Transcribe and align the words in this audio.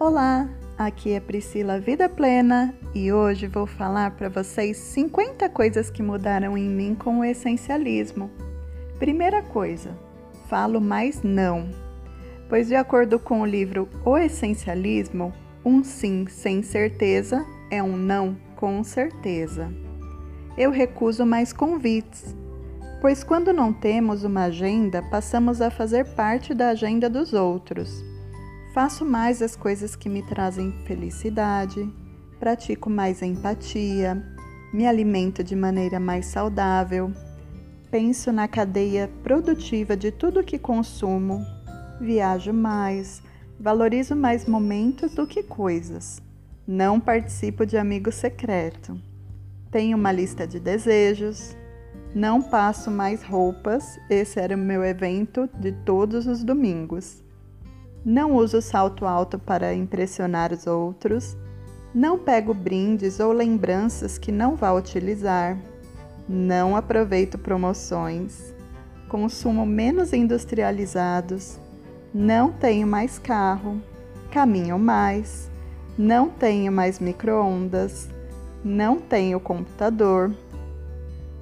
Olá, 0.00 0.48
aqui 0.78 1.12
é 1.12 1.20
Priscila 1.20 1.78
Vida 1.78 2.08
Plena 2.08 2.74
e 2.94 3.12
hoje 3.12 3.46
vou 3.46 3.66
falar 3.66 4.12
para 4.12 4.30
vocês 4.30 4.78
50 4.78 5.46
coisas 5.50 5.90
que 5.90 6.02
mudaram 6.02 6.56
em 6.56 6.70
mim 6.70 6.94
com 6.94 7.18
o 7.18 7.24
essencialismo. 7.24 8.30
Primeira 8.98 9.42
coisa, 9.42 9.90
falo 10.48 10.80
mais 10.80 11.22
não, 11.22 11.68
pois, 12.48 12.68
de 12.68 12.76
acordo 12.76 13.18
com 13.18 13.42
o 13.42 13.46
livro 13.46 13.90
O 14.02 14.16
Essencialismo, 14.16 15.34
um 15.62 15.84
sim 15.84 16.26
sem 16.30 16.62
certeza 16.62 17.44
é 17.70 17.82
um 17.82 17.94
não 17.94 18.38
com 18.56 18.82
certeza. 18.82 19.70
Eu 20.56 20.70
recuso 20.70 21.26
mais 21.26 21.52
convites, 21.52 22.34
pois, 23.02 23.22
quando 23.22 23.52
não 23.52 23.70
temos 23.70 24.24
uma 24.24 24.44
agenda, 24.44 25.02
passamos 25.10 25.60
a 25.60 25.70
fazer 25.70 26.06
parte 26.14 26.54
da 26.54 26.70
agenda 26.70 27.10
dos 27.10 27.34
outros. 27.34 28.02
Faço 28.72 29.04
mais 29.04 29.42
as 29.42 29.56
coisas 29.56 29.96
que 29.96 30.08
me 30.08 30.22
trazem 30.22 30.70
felicidade, 30.84 31.92
pratico 32.38 32.88
mais 32.88 33.20
empatia, 33.20 34.22
me 34.72 34.86
alimento 34.86 35.42
de 35.42 35.56
maneira 35.56 35.98
mais 35.98 36.26
saudável, 36.26 37.12
penso 37.90 38.30
na 38.30 38.46
cadeia 38.46 39.10
produtiva 39.24 39.96
de 39.96 40.12
tudo 40.12 40.44
que 40.44 40.56
consumo, 40.56 41.44
viajo 42.00 42.52
mais, 42.52 43.20
valorizo 43.58 44.14
mais 44.14 44.46
momentos 44.46 45.16
do 45.16 45.26
que 45.26 45.42
coisas, 45.42 46.22
não 46.64 47.00
participo 47.00 47.66
de 47.66 47.76
amigo 47.76 48.12
secreto, 48.12 48.96
tenho 49.72 49.98
uma 49.98 50.12
lista 50.12 50.46
de 50.46 50.60
desejos, 50.60 51.56
não 52.14 52.40
passo 52.40 52.88
mais 52.88 53.20
roupas, 53.24 53.98
esse 54.08 54.38
era 54.38 54.54
o 54.54 54.58
meu 54.58 54.84
evento 54.84 55.50
de 55.58 55.72
todos 55.72 56.28
os 56.28 56.44
domingos. 56.44 57.28
Não 58.04 58.34
uso 58.34 58.62
salto 58.62 59.04
alto 59.04 59.38
para 59.38 59.74
impressionar 59.74 60.54
os 60.54 60.66
outros. 60.66 61.36
Não 61.94 62.18
pego 62.18 62.54
brindes 62.54 63.20
ou 63.20 63.30
lembranças 63.30 64.16
que 64.16 64.32
não 64.32 64.56
vá 64.56 64.72
utilizar. 64.72 65.58
Não 66.26 66.74
aproveito 66.74 67.36
promoções. 67.36 68.54
Consumo 69.06 69.66
menos 69.66 70.14
industrializados. 70.14 71.58
Não 72.14 72.50
tenho 72.50 72.86
mais 72.86 73.18
carro. 73.18 73.82
Caminho 74.30 74.78
mais. 74.78 75.50
Não 75.98 76.30
tenho 76.30 76.72
mais 76.72 76.98
micro-ondas. 76.98 78.08
Não 78.64 78.98
tenho 78.98 79.38
computador. 79.38 80.32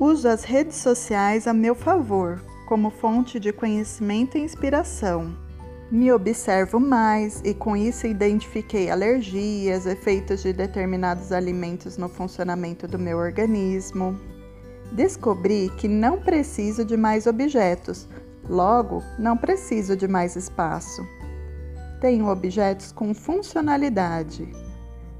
Uso 0.00 0.26
as 0.26 0.42
redes 0.42 0.76
sociais 0.76 1.46
a 1.46 1.52
meu 1.52 1.76
favor, 1.76 2.42
como 2.66 2.90
fonte 2.90 3.38
de 3.38 3.52
conhecimento 3.52 4.36
e 4.36 4.40
inspiração 4.40 5.32
me 5.90 6.12
observo 6.12 6.78
mais 6.78 7.40
e 7.44 7.52
com 7.52 7.76
isso 7.76 8.06
identifiquei 8.06 8.90
alergias, 8.90 9.86
efeitos 9.86 10.42
de 10.42 10.52
determinados 10.52 11.32
alimentos 11.32 11.96
no 11.96 12.08
funcionamento 12.08 12.86
do 12.86 12.98
meu 12.98 13.18
organismo. 13.18 14.16
Descobri 14.92 15.68
que 15.78 15.88
não 15.88 16.20
preciso 16.20 16.84
de 16.84 16.96
mais 16.96 17.26
objetos, 17.26 18.08
logo, 18.48 19.02
não 19.18 19.36
preciso 19.36 19.96
de 19.96 20.06
mais 20.06 20.36
espaço. 20.36 21.02
Tenho 22.00 22.28
objetos 22.28 22.92
com 22.92 23.12
funcionalidade. 23.12 24.48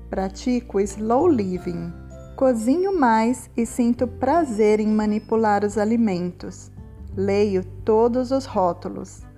Pratico 0.08 0.80
slow 0.80 1.28
living. 1.28 1.92
Cozinho 2.36 2.98
mais 2.98 3.50
e 3.56 3.66
sinto 3.66 4.06
prazer 4.06 4.80
em 4.80 4.88
manipular 4.88 5.64
os 5.64 5.76
alimentos. 5.76 6.70
Leio 7.16 7.64
todos 7.84 8.30
os 8.30 8.46
rótulos. 8.46 9.29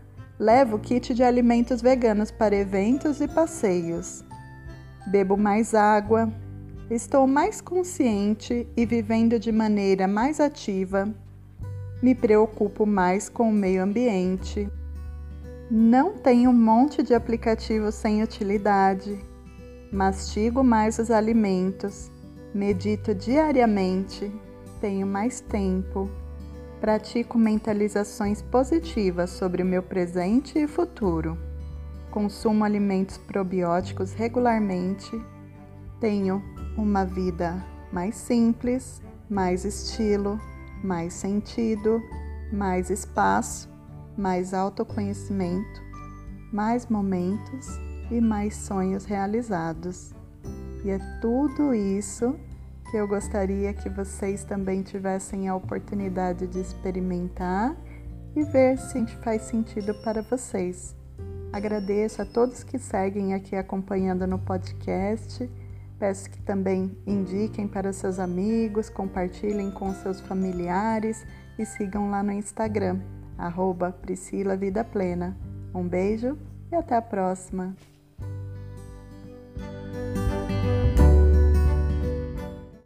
Levo 0.42 0.76
kit 0.76 1.14
de 1.14 1.22
alimentos 1.22 1.80
veganos 1.80 2.32
para 2.32 2.56
eventos 2.56 3.20
e 3.20 3.28
passeios. 3.28 4.24
Bebo 5.06 5.36
mais 5.36 5.72
água. 5.72 6.28
Estou 6.90 7.28
mais 7.28 7.60
consciente 7.60 8.66
e 8.76 8.84
vivendo 8.84 9.38
de 9.38 9.52
maneira 9.52 10.08
mais 10.08 10.40
ativa. 10.40 11.08
Me 12.02 12.12
preocupo 12.12 12.84
mais 12.84 13.28
com 13.28 13.50
o 13.50 13.52
meio 13.52 13.84
ambiente. 13.84 14.68
Não 15.70 16.14
tenho 16.14 16.50
um 16.50 16.52
monte 16.52 17.04
de 17.04 17.14
aplicativos 17.14 17.94
sem 17.94 18.20
utilidade. 18.20 19.16
Mastigo 19.92 20.64
mais 20.64 20.98
os 20.98 21.12
alimentos. 21.12 22.10
Medito 22.52 23.14
diariamente. 23.14 24.28
Tenho 24.80 25.06
mais 25.06 25.40
tempo 25.40 26.10
Pratico 26.82 27.38
mentalizações 27.38 28.42
positivas 28.42 29.30
sobre 29.30 29.62
o 29.62 29.64
meu 29.64 29.84
presente 29.84 30.58
e 30.58 30.66
futuro. 30.66 31.38
Consumo 32.10 32.64
alimentos 32.64 33.16
probióticos 33.16 34.12
regularmente. 34.14 35.08
Tenho 36.00 36.42
uma 36.76 37.04
vida 37.04 37.64
mais 37.92 38.16
simples, 38.16 39.00
mais 39.30 39.64
estilo, 39.64 40.40
mais 40.82 41.14
sentido, 41.14 42.02
mais 42.52 42.90
espaço, 42.90 43.70
mais 44.18 44.52
autoconhecimento, 44.52 45.80
mais 46.52 46.88
momentos 46.88 47.78
e 48.10 48.20
mais 48.20 48.56
sonhos 48.56 49.04
realizados. 49.04 50.12
E 50.84 50.90
é 50.90 50.98
tudo 51.20 51.72
isso 51.72 52.34
que 52.92 52.98
eu 52.98 53.08
gostaria 53.08 53.72
que 53.72 53.88
vocês 53.88 54.44
também 54.44 54.82
tivessem 54.82 55.48
a 55.48 55.56
oportunidade 55.56 56.46
de 56.46 56.60
experimentar 56.60 57.74
e 58.36 58.44
ver 58.44 58.76
se 58.76 59.06
faz 59.22 59.44
sentido 59.44 59.94
para 60.04 60.20
vocês. 60.20 60.94
Agradeço 61.50 62.20
a 62.20 62.26
todos 62.26 62.62
que 62.62 62.78
seguem 62.78 63.32
aqui 63.32 63.56
acompanhando 63.56 64.26
no 64.26 64.38
podcast. 64.38 65.50
Peço 65.98 66.28
que 66.28 66.42
também 66.42 66.94
indiquem 67.06 67.66
para 67.66 67.94
seus 67.94 68.18
amigos, 68.18 68.90
compartilhem 68.90 69.70
com 69.70 69.94
seus 69.94 70.20
familiares 70.20 71.24
e 71.58 71.64
sigam 71.64 72.10
lá 72.10 72.22
no 72.22 72.32
Instagram, 72.32 73.00
arroba 73.38 73.90
Priscila 73.90 74.54
Vida 74.54 74.84
Plena. 74.84 75.34
Um 75.74 75.88
beijo 75.88 76.36
e 76.70 76.74
até 76.74 76.94
a 76.94 77.02
próxima! 77.02 77.74